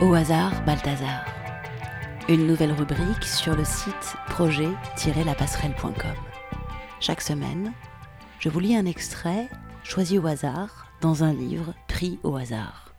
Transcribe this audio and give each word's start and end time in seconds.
Au 0.00 0.12
hasard, 0.12 0.64
Balthazar. 0.64 1.24
Une 2.28 2.48
nouvelle 2.48 2.72
rubrique 2.72 3.22
sur 3.22 3.54
le 3.54 3.64
site 3.64 4.16
projet-lapasserelle.com. 4.26 6.16
Chaque 6.98 7.20
semaine, 7.20 7.72
je 8.40 8.48
vous 8.48 8.58
lis 8.58 8.74
un 8.74 8.86
extrait 8.86 9.48
choisi 9.84 10.18
au 10.18 10.26
hasard 10.26 10.88
dans 11.00 11.22
un 11.22 11.32
livre 11.32 11.74
pris 11.86 12.18
au 12.24 12.34
hasard. 12.34 12.92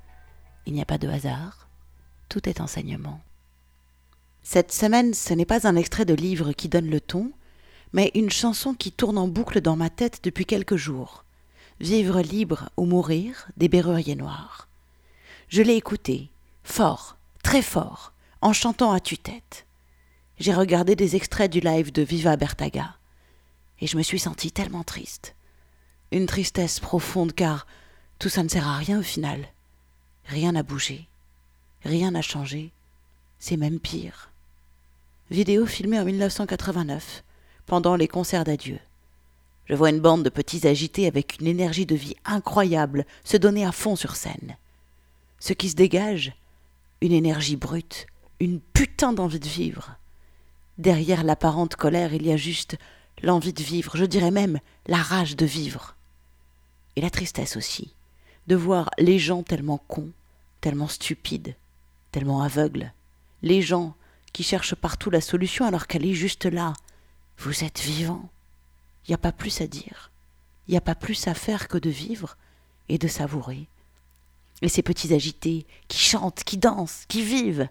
Il 0.65 0.71
n'y 0.71 0.81
a 0.81 0.85
pas 0.85 0.97
de 0.97 1.09
hasard, 1.09 1.67
tout 2.29 2.47
est 2.47 2.61
enseignement. 2.61 3.19
Cette 4.41 4.71
semaine, 4.71 5.13
ce 5.13 5.33
n'est 5.33 5.43
pas 5.43 5.67
un 5.67 5.75
extrait 5.75 6.05
de 6.05 6.13
livre 6.13 6.53
qui 6.53 6.69
donne 6.69 6.89
le 6.89 7.01
ton, 7.01 7.33
mais 7.91 8.09
une 8.15 8.31
chanson 8.31 8.73
qui 8.73 8.93
tourne 8.93 9.17
en 9.17 9.27
boucle 9.27 9.59
dans 9.59 9.75
ma 9.75 9.89
tête 9.89 10.21
depuis 10.23 10.45
quelques 10.45 10.77
jours. 10.77 11.25
Vivre 11.81 12.21
libre 12.21 12.69
ou 12.77 12.85
mourir 12.85 13.47
des 13.57 13.67
Berruriers 13.67 14.15
Noirs. 14.15 14.69
Je 15.49 15.61
l'ai 15.61 15.75
écoutée, 15.75 16.29
fort, 16.65 17.15
très 17.43 17.61
fort, 17.61 18.11
en 18.41 18.51
chantant 18.51 18.91
à 18.91 18.99
tue-tête. 18.99 19.65
J'ai 20.39 20.53
regardé 20.53 20.97
des 20.97 21.15
extraits 21.15 21.49
du 21.49 21.61
live 21.61 21.93
de 21.93 22.01
Viva 22.01 22.35
Bertaga, 22.35 22.95
et 23.79 23.87
je 23.87 23.95
me 23.95 24.03
suis 24.03 24.19
sentie 24.19 24.51
tellement 24.51 24.83
triste. 24.83 25.35
Une 26.11 26.25
tristesse 26.25 26.79
profonde 26.81 27.33
car 27.33 27.65
tout 28.19 28.29
ça 28.29 28.43
ne 28.43 28.49
sert 28.49 28.67
à 28.67 28.77
rien 28.77 28.99
au 28.99 29.03
final. 29.03 29.47
Rien 30.25 30.51
n'a 30.51 30.63
bougé, 30.63 31.07
rien 31.83 32.11
n'a 32.11 32.21
changé, 32.21 32.71
c'est 33.39 33.57
même 33.57 33.79
pire. 33.79 34.31
Vidéo 35.29 35.65
filmée 35.65 35.99
en 35.99 36.05
1989, 36.05 37.23
pendant 37.65 37.95
les 37.95 38.07
concerts 38.07 38.43
d'adieu. 38.43 38.79
Je 39.65 39.75
vois 39.75 39.89
une 39.89 39.99
bande 39.99 40.23
de 40.23 40.29
petits 40.29 40.67
agités 40.67 41.07
avec 41.07 41.39
une 41.39 41.47
énergie 41.47 41.85
de 41.85 41.95
vie 41.95 42.15
incroyable 42.25 43.05
se 43.23 43.37
donner 43.37 43.65
à 43.65 43.71
fond 43.71 43.95
sur 43.95 44.15
scène. 44.15 44.57
Ce 45.39 45.53
qui 45.53 45.69
se 45.69 45.75
dégage, 45.75 46.33
une 47.01 47.11
énergie 47.11 47.55
brute, 47.55 48.07
une 48.39 48.59
putain 48.59 49.13
d'envie 49.13 49.39
de 49.39 49.47
vivre. 49.47 49.97
Derrière 50.77 51.23
l'apparente 51.23 51.75
colère, 51.75 52.13
il 52.13 52.25
y 52.25 52.31
a 52.31 52.37
juste 52.37 52.77
l'envie 53.23 53.53
de 53.53 53.63
vivre, 53.63 53.95
je 53.95 54.05
dirais 54.05 54.31
même 54.31 54.59
la 54.87 54.97
rage 54.97 55.35
de 55.35 55.45
vivre. 55.45 55.95
Et 56.95 57.01
la 57.01 57.09
tristesse 57.09 57.57
aussi, 57.57 57.93
de 58.47 58.55
voir 58.55 58.89
les 58.97 59.19
gens 59.19 59.43
tellement 59.43 59.77
cons, 59.77 60.11
tellement 60.61 60.87
stupides, 60.87 61.55
tellement 62.11 62.41
aveugles, 62.41 62.93
les 63.41 63.61
gens 63.61 63.95
qui 64.33 64.43
cherchent 64.43 64.75
partout 64.75 65.09
la 65.09 65.21
solution 65.21 65.65
alors 65.65 65.87
qu'elle 65.87 66.05
est 66.05 66.13
juste 66.13 66.45
là. 66.45 66.73
Vous 67.37 67.63
êtes 67.63 67.79
vivant. 67.79 68.29
Il 69.05 69.11
n'y 69.11 69.15
a 69.15 69.19
pas 69.19 69.31
plus 69.31 69.61
à 69.61 69.67
dire. 69.67 70.11
Il 70.67 70.71
n'y 70.71 70.77
a 70.77 70.81
pas 70.81 70.95
plus 70.95 71.27
à 71.27 71.33
faire 71.33 71.67
que 71.67 71.77
de 71.77 71.89
vivre 71.89 72.37
et 72.89 72.97
de 72.97 73.07
savourer. 73.07 73.67
Et 74.61 74.69
ces 74.69 74.81
petits 74.81 75.13
agités 75.13 75.65
qui 75.87 75.99
chantent, 75.99 76.43
qui 76.43 76.57
dansent, 76.57 77.05
qui 77.07 77.21
vivent, 77.21 77.67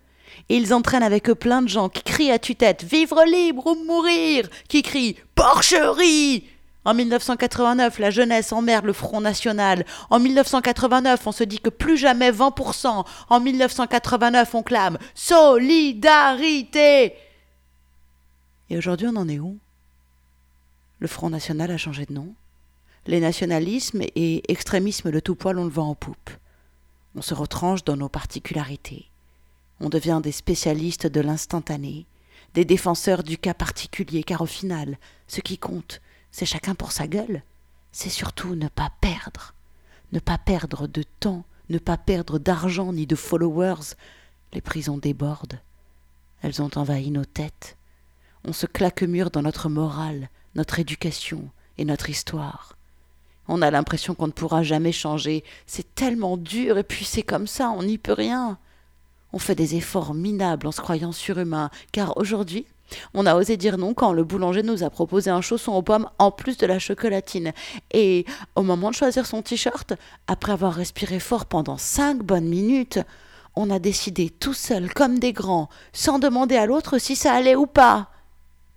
et 0.48 0.56
ils 0.56 0.74
entraînent 0.74 1.02
avec 1.02 1.30
eux 1.30 1.34
plein 1.34 1.62
de 1.62 1.68
gens 1.68 1.88
qui 1.88 2.02
crient 2.02 2.32
à 2.32 2.38
tue-tête 2.38 2.82
Vivre 2.82 3.24
libre 3.24 3.66
ou 3.66 3.84
mourir 3.84 4.48
qui 4.68 4.82
crient 4.82 5.16
Porcherie 5.34 6.44
en 6.86 6.92
1989, 6.92 7.98
la 7.98 8.10
jeunesse 8.10 8.52
emmerde 8.52 8.84
le 8.84 8.92
Front 8.92 9.22
National. 9.22 9.86
En 10.10 10.20
1989, 10.20 11.26
on 11.26 11.32
se 11.32 11.44
dit 11.44 11.58
que 11.58 11.70
plus 11.70 11.96
jamais 11.96 12.30
20%. 12.30 13.06
En 13.30 13.40
1989, 13.40 14.54
on 14.54 14.62
clame 14.62 14.98
Solidarité. 15.14 17.14
Et 18.68 18.76
aujourd'hui, 18.76 19.06
on 19.08 19.16
en 19.16 19.26
est 19.28 19.38
où? 19.38 19.56
Le 20.98 21.08
Front 21.08 21.30
National 21.30 21.70
a 21.70 21.78
changé 21.78 22.04
de 22.04 22.12
nom. 22.12 22.34
Les 23.06 23.20
nationalismes 23.20 24.02
et 24.02 24.42
extrémismes 24.52 25.10
de 25.10 25.20
tout 25.20 25.36
poil, 25.36 25.58
on 25.58 25.64
le 25.64 25.70
vent 25.70 25.88
en 25.88 25.94
poupe. 25.94 26.30
On 27.16 27.22
se 27.22 27.34
retranche 27.34 27.84
dans 27.84 27.96
nos 27.96 28.08
particularités. 28.08 29.08
On 29.80 29.88
devient 29.88 30.20
des 30.22 30.32
spécialistes 30.32 31.06
de 31.06 31.20
l'instantané, 31.20 32.06
des 32.54 32.64
défenseurs 32.64 33.22
du 33.22 33.38
cas 33.38 33.54
particulier, 33.54 34.22
car 34.22 34.40
au 34.40 34.46
final, 34.46 34.98
ce 35.28 35.40
qui 35.40 35.58
compte, 35.58 36.00
c'est 36.30 36.46
chacun 36.46 36.74
pour 36.74 36.92
sa 36.92 37.06
gueule. 37.06 37.42
C'est 37.92 38.10
surtout 38.10 38.54
ne 38.54 38.68
pas 38.68 38.90
perdre. 39.00 39.54
Ne 40.12 40.18
pas 40.18 40.38
perdre 40.38 40.86
de 40.86 41.04
temps, 41.20 41.44
ne 41.70 41.78
pas 41.78 41.96
perdre 41.96 42.38
d'argent 42.38 42.92
ni 42.92 43.06
de 43.06 43.16
followers. 43.16 43.94
Les 44.52 44.60
prisons 44.60 44.98
débordent. 44.98 45.60
Elles 46.42 46.60
ont 46.60 46.70
envahi 46.76 47.10
nos 47.10 47.24
têtes. 47.24 47.76
On 48.44 48.52
se 48.52 48.66
claque 48.66 49.02
mur 49.02 49.30
dans 49.30 49.42
notre 49.42 49.68
morale, 49.68 50.28
notre 50.54 50.78
éducation 50.78 51.48
et 51.78 51.84
notre 51.84 52.10
histoire. 52.10 52.76
On 53.48 53.62
a 53.62 53.70
l'impression 53.70 54.14
qu'on 54.14 54.26
ne 54.26 54.32
pourra 54.32 54.62
jamais 54.62 54.92
changer. 54.92 55.44
C'est 55.66 55.94
tellement 55.94 56.36
dur 56.36 56.78
et 56.78 56.84
puis 56.84 57.04
c'est 57.04 57.22
comme 57.22 57.46
ça, 57.46 57.70
on 57.70 57.82
n'y 57.82 57.98
peut 57.98 58.12
rien. 58.12 58.58
On 59.32 59.38
fait 59.38 59.54
des 59.54 59.74
efforts 59.74 60.14
minables 60.14 60.66
en 60.66 60.72
se 60.72 60.80
croyant 60.80 61.12
surhumain, 61.12 61.70
car 61.92 62.16
aujourd'hui, 62.16 62.66
on 63.14 63.26
a 63.26 63.34
osé 63.34 63.56
dire 63.56 63.78
non 63.78 63.94
quand 63.94 64.12
le 64.12 64.24
boulanger 64.24 64.62
nous 64.62 64.82
a 64.82 64.90
proposé 64.90 65.30
un 65.30 65.40
chausson 65.40 65.72
aux 65.72 65.82
pommes 65.82 66.08
en 66.18 66.30
plus 66.30 66.56
de 66.56 66.66
la 66.66 66.78
chocolatine. 66.78 67.52
Et 67.92 68.26
au 68.54 68.62
moment 68.62 68.90
de 68.90 68.94
choisir 68.94 69.26
son 69.26 69.42
t-shirt, 69.42 69.94
après 70.26 70.52
avoir 70.52 70.74
respiré 70.74 71.18
fort 71.18 71.46
pendant 71.46 71.78
cinq 71.78 72.18
bonnes 72.18 72.48
minutes, 72.48 73.00
on 73.56 73.70
a 73.70 73.78
décidé 73.78 74.30
tout 74.30 74.54
seul, 74.54 74.92
comme 74.92 75.18
des 75.18 75.32
grands, 75.32 75.68
sans 75.92 76.18
demander 76.18 76.56
à 76.56 76.66
l'autre 76.66 76.98
si 76.98 77.16
ça 77.16 77.34
allait 77.34 77.56
ou 77.56 77.66
pas. 77.66 78.10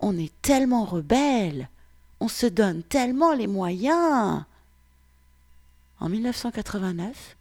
On 0.00 0.16
est 0.16 0.32
tellement 0.42 0.84
rebelles, 0.84 1.68
on 2.20 2.28
se 2.28 2.46
donne 2.46 2.82
tellement 2.82 3.32
les 3.32 3.46
moyens. 3.48 4.44
En 6.00 6.08
1989, 6.08 7.36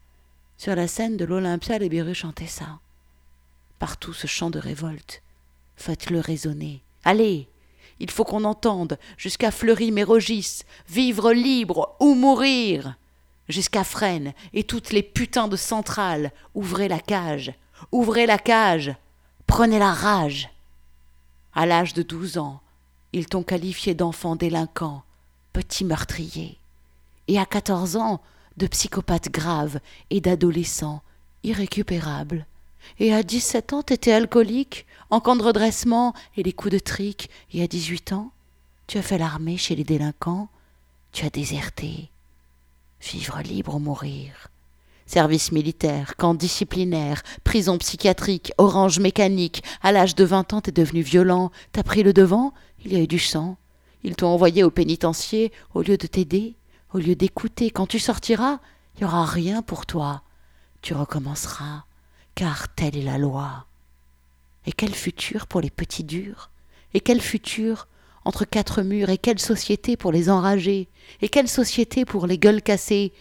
sur 0.57 0.75
la 0.75 0.88
scène 0.88 1.18
de 1.18 1.25
l'Olympia, 1.25 1.78
les 1.78 1.90
Berus 1.90 2.18
chantaient 2.18 2.47
ça 2.47 2.79
partout 3.79 4.13
ce 4.13 4.28
chant 4.28 4.50
de 4.50 4.59
révolte. 4.59 5.22
Faites-le 5.75 6.19
résonner. 6.19 6.81
Allez, 7.03 7.47
il 8.00 8.12
faut 8.12 8.23
qu'on 8.23 8.44
entende, 8.44 8.97
jusqu'à 9.18 9.51
Fleury-Mérogis, 9.51 10.63
vivre 10.90 11.31
libre 11.31 11.95
ou 12.00 12.16
mourir. 12.16 12.95
Jusqu'à 13.47 13.84
Fresnes 13.84 14.34
et 14.53 14.63
toutes 14.63 14.91
les 14.91 15.03
putains 15.03 15.47
de 15.47 15.56
centrales, 15.56 16.31
ouvrez 16.53 16.88
la 16.88 17.00
cage, 17.00 17.53
ouvrez 17.91 18.25
la 18.25 18.38
cage, 18.38 18.94
prenez 19.45 19.79
la 19.79 19.94
rage. 19.94 20.50
À 21.53 21.66
l'âge 21.66 21.94
de 21.94 22.03
douze 22.03 22.38
ans, 22.38 22.62
ils 23.13 23.28
t'ont 23.28 23.44
qualifié 23.44 23.94
d'enfant 23.94 24.35
délinquant, 24.35 25.03
petit 25.53 25.85
meurtrier. 25.85 26.59
Et 27.28 27.39
à 27.39 27.45
quatorze 27.45 27.95
ans, 27.95 28.22
de 28.57 28.68
psychopathe 28.68 29.29
grave 29.29 29.79
et 30.09 30.22
d'adolescent 30.22 31.01
irrécupérable. 31.44 32.45
Et 33.00 33.13
à 33.13 33.23
dix-sept 33.23 33.73
ans, 33.73 33.84
t'étais 33.84 34.12
alcoolique, 34.12 34.85
en 35.09 35.19
camp 35.19 35.35
de 35.35 35.44
redressement 35.44 36.13
et 36.35 36.44
les 36.44 36.53
coups 36.53 36.73
de 36.73 36.79
trique. 36.79 37.29
Et 37.53 37.63
à 37.63 37.68
dix-huit 37.68 38.12
ans, 38.13 38.31
tu 38.88 38.97
as 38.97 39.01
fait 39.01 39.18
l'armée 39.18 39.57
chez 39.57 39.75
les 39.75 39.84
délinquants. 39.84 40.50
Tu 41.12 41.25
as 41.25 41.29
déserté. 41.29 42.09
Vivre 43.01 43.41
libre 43.41 43.75
ou 43.75 43.79
mourir. 43.79 44.50
Service 45.06 45.53
militaire, 45.53 46.16
camp 46.18 46.34
disciplinaire, 46.34 47.24
prison 47.45 47.78
psychiatrique, 47.78 48.51
orange 48.57 49.00
mécanique. 49.00 49.63
À 49.81 49.94
l'âge 49.94 50.16
de 50.16 50.25
vingt 50.25 50.51
ans, 50.51 50.59
t'es 50.59 50.74
devenu 50.74 51.01
violent. 51.01 51.51
T'as 51.72 51.84
pris 51.84 52.03
le 52.03 52.12
devant, 52.12 52.53
il 52.84 52.91
y 52.91 52.97
a 52.97 53.00
eu 53.00 53.07
du 53.07 53.19
sang. 53.19 53.57
Ils 54.03 54.16
t'ont 54.16 54.28
envoyé 54.28 54.63
au 54.63 54.69
pénitencier 54.69 55.53
au 55.74 55.81
lieu 55.81 55.97
de 55.97 56.07
t'aider, 56.07 56.56
au 56.94 57.00
lieu 57.00 57.16
d'écouter. 57.16 57.70
Quand 57.72 57.88
tu 57.88 58.00
sortiras, 58.00 58.59
il 58.96 59.00
n'y 59.00 59.06
aura 59.06 59.25
rien 59.25 59.62
pour 59.62 59.86
toi. 59.86 60.24
Tu 60.81 60.94
recommenceras 60.94 61.84
car 62.38 62.70
telle 62.75 62.96
est 62.96 63.03
la 63.03 63.18
loi. 63.18 63.66
Et 64.68 64.72
quel 64.72 64.94
futur 64.94 65.48
pour 65.48 65.59
les 65.59 65.72
petits 65.72 66.03
durs 66.03 66.52
Et 66.94 67.00
quel 67.00 67.20
futur 67.20 67.88
entre 68.25 68.46
quatre 68.46 68.84
murs 68.84 69.09
Et 69.09 69.18
quelle 69.18 69.40
société 69.40 69.98
pour 69.98 70.12
les 70.12 70.30
enragés 70.30 70.88
Et 71.22 71.30
quelle 71.30 71.48
société 71.48 72.06
pour 72.06 72.28
les 72.28 72.38
gueules 72.38 72.62
cassées 72.62 73.12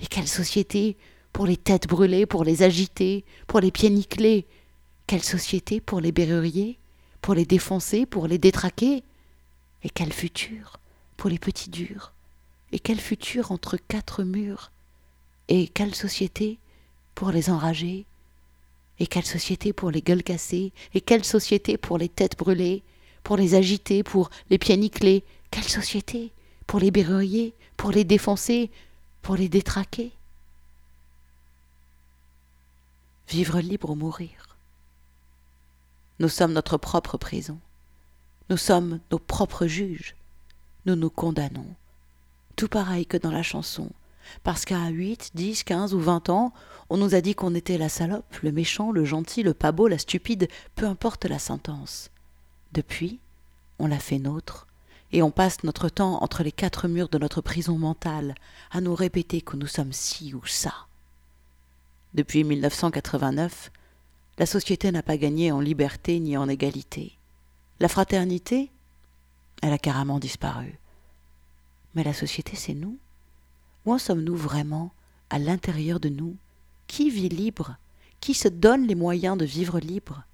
Et 0.00 0.06
quelle 0.06 0.26
société 0.26 0.96
pour 1.32 1.46
les 1.46 1.56
têtes 1.56 1.86
brûlées, 1.86 2.26
pour 2.26 2.42
les 2.42 2.64
agités, 2.64 3.24
pour 3.46 3.60
les 3.60 3.70
pieds 3.70 3.90
nickelés 3.90 4.46
Quelle 5.06 5.22
société 5.22 5.80
pour 5.80 6.00
les 6.00 6.10
berruriers 6.10 6.78
Pour 7.20 7.34
les 7.34 7.46
défoncer, 7.46 8.06
pour 8.06 8.26
les 8.26 8.38
détraquer 8.38 9.04
Et 9.84 9.90
quel 9.90 10.12
futur 10.12 10.80
pour 11.16 11.30
les 11.30 11.38
petits 11.38 11.70
durs 11.70 12.13
Et 12.74 12.80
quel 12.80 13.00
futur 13.00 13.52
entre 13.52 13.76
quatre 13.76 14.24
murs 14.24 14.72
Et 15.46 15.68
quelle 15.68 15.94
société 15.94 16.58
pour 17.14 17.30
les 17.30 17.48
enragés 17.48 18.04
et 18.98 19.06
quelle 19.06 19.24
société 19.24 19.72
pour 19.72 19.90
les 19.90 20.02
gueules 20.02 20.22
cassées, 20.22 20.72
et 20.92 21.00
quelle 21.00 21.24
société 21.24 21.76
pour 21.76 21.98
les 21.98 22.08
têtes 22.08 22.38
brûlées, 22.38 22.82
pour 23.22 23.36
les 23.36 23.54
agités, 23.54 24.02
pour 24.02 24.30
les 24.50 24.58
pieds 24.58 25.24
quelle 25.50 25.68
société 25.68 26.32
pour 26.66 26.80
les 26.80 26.90
berruriers, 26.90 27.54
pour 27.76 27.90
les 27.90 28.04
défoncer, 28.04 28.70
pour 29.22 29.36
les 29.36 29.48
détraquer. 29.48 30.12
Vivre 33.28 33.60
libre 33.60 33.90
ou 33.90 33.94
mourir. 33.94 34.56
Nous 36.18 36.28
sommes 36.28 36.52
notre 36.52 36.76
propre 36.76 37.18
prison. 37.18 37.58
Nous 38.50 38.56
sommes 38.56 39.00
nos 39.12 39.18
propres 39.18 39.66
juges. 39.66 40.16
Nous 40.86 40.96
nous 40.96 41.10
condamnons. 41.10 41.74
Tout 42.56 42.68
pareil 42.68 43.06
que 43.06 43.16
dans 43.16 43.30
la 43.30 43.42
chanson. 43.42 43.90
Parce 44.42 44.64
qu'à 44.64 44.88
8, 44.88 45.32
10, 45.34 45.64
15 45.64 45.94
ou 45.94 46.00
20 46.00 46.28
ans, 46.30 46.52
on 46.90 46.96
nous 46.96 47.14
a 47.14 47.20
dit 47.20 47.34
qu'on 47.34 47.54
était 47.54 47.78
la 47.78 47.88
salope, 47.88 48.36
le 48.42 48.52
méchant, 48.52 48.90
le 48.90 49.04
gentil, 49.04 49.42
le 49.42 49.54
pas 49.54 49.72
beau, 49.72 49.88
la 49.88 49.98
stupide, 49.98 50.48
peu 50.74 50.86
importe 50.86 51.24
la 51.24 51.38
sentence. 51.38 52.10
Depuis, 52.72 53.20
on 53.78 53.86
l'a 53.86 53.98
fait 53.98 54.18
nôtre, 54.18 54.66
et 55.12 55.22
on 55.22 55.30
passe 55.30 55.62
notre 55.62 55.88
temps 55.88 56.22
entre 56.22 56.42
les 56.42 56.52
quatre 56.52 56.88
murs 56.88 57.08
de 57.08 57.18
notre 57.18 57.40
prison 57.40 57.78
mentale 57.78 58.34
à 58.70 58.80
nous 58.80 58.94
répéter 58.94 59.40
que 59.40 59.56
nous 59.56 59.66
sommes 59.66 59.92
ci 59.92 60.34
ou 60.34 60.44
ça. 60.46 60.74
Depuis 62.14 62.44
1989, 62.44 63.70
la 64.38 64.46
société 64.46 64.90
n'a 64.90 65.02
pas 65.02 65.16
gagné 65.16 65.52
en 65.52 65.60
liberté 65.60 66.18
ni 66.18 66.36
en 66.36 66.48
égalité. 66.48 67.16
La 67.80 67.88
fraternité, 67.88 68.70
elle 69.62 69.72
a 69.72 69.78
carrément 69.78 70.18
disparu. 70.18 70.78
Mais 71.94 72.04
la 72.04 72.14
société, 72.14 72.56
c'est 72.56 72.74
nous. 72.74 72.98
Où 73.84 73.92
en 73.92 73.98
sommes-nous 73.98 74.36
vraiment, 74.36 74.92
à 75.30 75.38
l'intérieur 75.38 76.00
de 76.00 76.08
nous? 76.08 76.36
Qui 76.86 77.10
vit 77.10 77.28
libre? 77.28 77.76
Qui 78.20 78.34
se 78.34 78.48
donne 78.48 78.86
les 78.86 78.94
moyens 78.94 79.36
de 79.36 79.44
vivre 79.44 79.78
libre? 79.78 80.24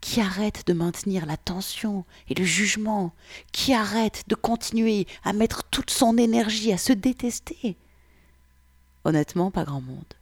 Qui 0.00 0.20
arrête 0.20 0.66
de 0.66 0.72
maintenir 0.72 1.26
la 1.26 1.36
tension 1.36 2.04
et 2.28 2.34
le 2.34 2.44
jugement? 2.44 3.12
Qui 3.52 3.74
arrête 3.74 4.24
de 4.28 4.34
continuer 4.34 5.06
à 5.24 5.32
mettre 5.32 5.64
toute 5.64 5.90
son 5.90 6.16
énergie 6.16 6.72
à 6.72 6.78
se 6.78 6.92
détester? 6.92 7.76
Honnêtement, 9.04 9.50
pas 9.50 9.64
grand 9.64 9.80
monde. 9.80 10.14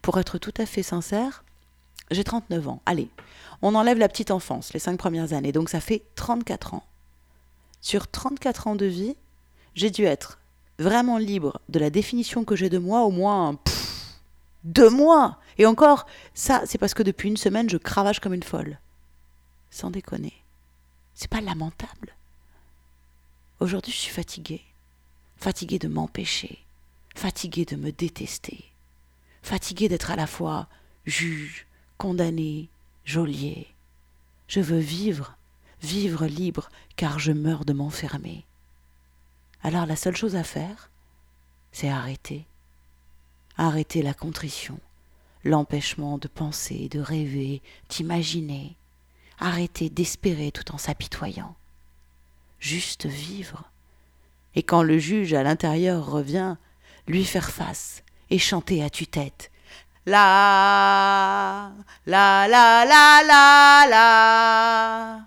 Pour 0.00 0.18
être 0.18 0.38
tout 0.38 0.54
à 0.58 0.66
fait 0.66 0.82
sincère, 0.82 1.44
j'ai 2.10 2.24
39 2.24 2.68
ans. 2.68 2.82
Allez, 2.86 3.08
on 3.62 3.74
enlève 3.74 3.98
la 3.98 4.08
petite 4.08 4.30
enfance, 4.30 4.72
les 4.72 4.80
cinq 4.80 4.98
premières 4.98 5.32
années, 5.32 5.52
donc 5.52 5.68
ça 5.68 5.80
fait 5.80 6.02
34 6.16 6.74
ans. 6.74 6.84
Sur 7.80 8.08
34 8.08 8.66
ans 8.66 8.76
de 8.76 8.86
vie, 8.86 9.16
j'ai 9.74 9.90
dû 9.90 10.04
être 10.04 10.38
vraiment 10.78 11.18
libre 11.18 11.60
de 11.68 11.78
la 11.78 11.90
définition 11.90 12.44
que 12.44 12.56
j'ai 12.56 12.68
de 12.68 12.78
moi 12.78 13.02
au 13.02 13.10
moins 13.10 13.58
deux 14.64 14.90
mois. 14.90 15.38
Et 15.58 15.66
encore, 15.66 16.06
ça, 16.34 16.62
c'est 16.66 16.78
parce 16.78 16.94
que 16.94 17.02
depuis 17.02 17.28
une 17.28 17.36
semaine, 17.36 17.68
je 17.68 17.76
cravache 17.76 18.20
comme 18.20 18.34
une 18.34 18.42
folle. 18.42 18.78
Sans 19.70 19.90
déconner. 19.90 20.34
C'est 21.14 21.30
pas 21.30 21.40
lamentable. 21.40 22.14
Aujourd'hui, 23.60 23.92
je 23.92 23.98
suis 23.98 24.12
fatiguée. 24.12 24.62
Fatiguée 25.36 25.78
de 25.78 25.88
m'empêcher. 25.88 26.58
Fatiguée 27.14 27.64
de 27.64 27.76
me 27.76 27.92
détester. 27.92 28.64
Fatiguée 29.42 29.88
d'être 29.88 30.10
à 30.10 30.16
la 30.16 30.26
fois 30.26 30.68
juge, 31.04 31.66
condamné, 31.98 32.68
geôlier. 33.04 33.68
Je 34.48 34.60
veux 34.60 34.78
vivre, 34.78 35.36
vivre 35.82 36.26
libre, 36.26 36.70
car 36.96 37.18
je 37.18 37.32
meurs 37.32 37.64
de 37.64 37.72
m'enfermer. 37.72 38.44
Alors 39.62 39.86
la 39.86 39.96
seule 39.96 40.16
chose 40.16 40.36
à 40.36 40.42
faire, 40.42 40.90
c'est 41.70 41.88
arrêter. 41.88 42.46
Arrêter 43.56 44.02
la 44.02 44.14
contrition, 44.14 44.78
l'empêchement 45.44 46.18
de 46.18 46.28
penser, 46.28 46.88
de 46.88 47.00
rêver, 47.00 47.62
d'imaginer. 47.88 48.76
Arrêter 49.38 49.88
d'espérer 49.88 50.52
tout 50.52 50.72
en 50.74 50.78
s'apitoyant. 50.78 51.54
Juste 52.58 53.06
vivre. 53.06 53.64
Et 54.54 54.62
quand 54.62 54.82
le 54.82 54.98
juge 54.98 55.34
à 55.34 55.42
l'intérieur 55.42 56.06
revient, 56.06 56.56
lui 57.06 57.24
faire 57.24 57.50
face 57.50 58.02
et 58.30 58.38
chanter 58.38 58.82
à 58.82 58.90
tue-tête. 58.90 59.50
La, 60.06 61.72
la, 62.06 62.48
la, 62.48 62.84
la, 62.84 63.22
la, 63.24 63.86
la, 63.88 65.20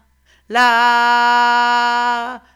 la, 0.50 2.42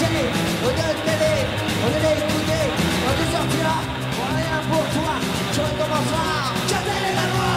Pénitencier, 0.00 0.30
au 0.64 0.70
de 0.70 0.88
télé, 1.04 1.34
au 1.84 1.90
de 1.90 2.10
l'écouter, 2.16 2.64
au 3.06 3.12
de 3.20 3.24
sortir 3.32 3.68
pour 4.16 4.28
rien 4.36 4.58
pour 4.70 4.84
toi, 4.94 5.14
tu 5.52 5.60
recommenceras, 5.60 6.52
j'appelle 6.68 7.14
la 7.14 7.26
loi, 7.32 7.50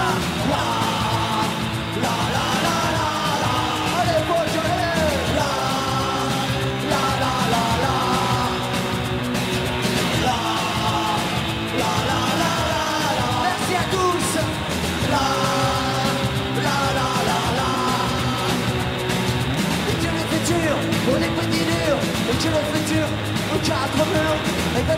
et 22.33 22.37
que 22.37 22.49
le 22.49 22.61
futur 22.73 23.05
nous 23.53 23.61
et 23.61 24.81
que 24.81 24.95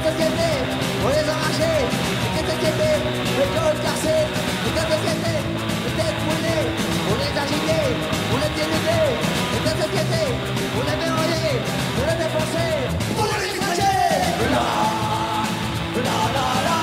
on 1.04 1.10
les 1.10 1.28
arrachait, 1.30 1.84
et 2.38 2.44
que 2.44 2.54
cette 2.62 2.80
les 3.38 3.50
corps 3.54 3.80
cassés, 3.84 4.26
et 4.66 4.72
que 4.72 4.84
cette 5.04 5.28
les 5.84 5.94
têtes 5.98 6.20
brûlées, 6.24 6.66
on 7.12 7.16
les 7.20 7.34
agitait, 7.44 7.92
on 8.32 8.38
les 8.38 8.52
dénudait, 8.56 9.12
et 9.54 9.62
que 9.64 9.72
cette 9.80 10.00
on 10.78 10.84
les 10.88 11.00
enrayés, 11.12 11.58
on 12.00 12.04
les 12.08 12.18
dépensait, 12.24 12.78
on 13.18 13.26
les 13.44 13.58
agitait. 13.70 14.36
La, 16.06 16.18
la. 16.66 16.75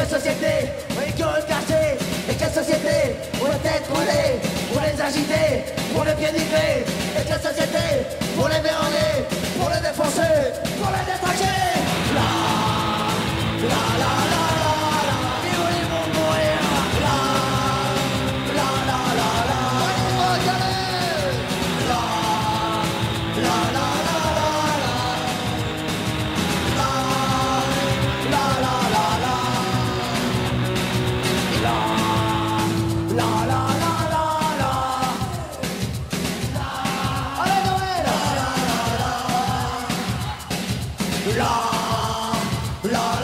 quelle 0.00 0.20
société 0.20 0.72
on 0.96 1.00
est 1.02 1.12
curieux 1.12 1.44
caché 1.46 1.98
Et 2.30 2.34
quelle 2.34 2.50
société 2.50 3.16
on 3.42 3.48
la 3.48 3.58
tête 3.58 3.84
brûlée, 3.90 4.40
on 4.74 4.80
les 4.80 5.00
agiter, 5.00 5.64
on 5.94 6.02
les 6.02 6.14
bien 6.14 6.32
livrés 6.32 6.84
Et 7.18 7.24
quelle 7.26 7.40
société 7.40 7.69
Lord. 42.82 43.19